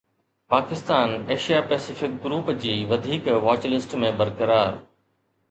Pakistan 0.51 1.09
Asia 1.35 1.59
Pacific 1.73 2.15
group 2.23 2.49
جي 2.65 2.73
وڌيڪ 2.93 3.29
watch 3.45 3.69
list 3.75 3.95
۾ 4.07 4.13
برقرار 4.25 4.77